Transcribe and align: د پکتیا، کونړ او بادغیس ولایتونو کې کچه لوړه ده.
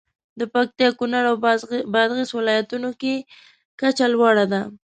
د 0.39 0.41
پکتیا، 0.53 0.87
کونړ 0.99 1.23
او 1.31 1.35
بادغیس 1.93 2.31
ولایتونو 2.35 2.89
کې 3.01 3.13
کچه 3.79 4.05
لوړه 4.13 4.45
ده. 4.51 4.61